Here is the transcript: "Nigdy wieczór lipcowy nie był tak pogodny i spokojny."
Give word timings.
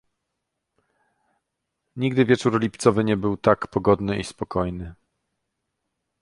"Nigdy 1.95 2.25
wieczór 2.25 2.59
lipcowy 2.59 3.03
nie 3.03 3.17
był 3.17 3.37
tak 3.37 3.67
pogodny 3.67 4.19
i 4.19 4.23
spokojny." 4.23 4.95